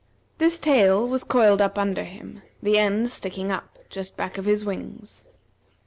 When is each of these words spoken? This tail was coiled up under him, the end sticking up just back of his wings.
This 0.39 0.57
tail 0.57 1.07
was 1.07 1.23
coiled 1.23 1.61
up 1.61 1.77
under 1.77 2.03
him, 2.05 2.41
the 2.59 2.79
end 2.79 3.11
sticking 3.11 3.51
up 3.51 3.77
just 3.87 4.17
back 4.17 4.39
of 4.39 4.45
his 4.45 4.65
wings. 4.65 5.27